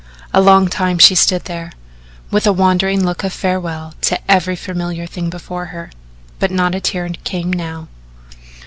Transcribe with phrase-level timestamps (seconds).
[0.33, 1.71] A long time she stood there,
[2.31, 5.91] with a wandering look of farewell to every familiar thing before her,
[6.39, 7.87] but not a tear came now.